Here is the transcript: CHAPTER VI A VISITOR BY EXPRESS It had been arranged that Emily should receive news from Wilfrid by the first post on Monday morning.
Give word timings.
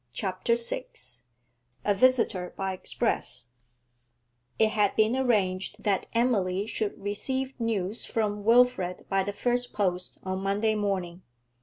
CHAPTER 0.13 0.55
VI 0.55 0.85
A 1.85 1.93
VISITOR 1.93 2.55
BY 2.57 2.73
EXPRESS 2.73 3.49
It 4.57 4.69
had 4.69 4.95
been 4.95 5.15
arranged 5.15 5.75
that 5.83 6.07
Emily 6.15 6.65
should 6.65 6.97
receive 6.99 7.53
news 7.59 8.03
from 8.03 8.43
Wilfrid 8.43 9.05
by 9.09 9.21
the 9.21 9.31
first 9.31 9.73
post 9.73 10.17
on 10.23 10.39
Monday 10.41 10.73
morning. 10.73 11.21